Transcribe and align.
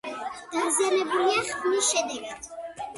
დაზიანებულია 0.55 1.45
ხვნის 1.53 1.93
შედეგად. 1.95 2.55